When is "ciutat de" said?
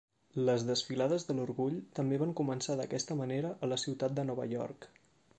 3.83-4.25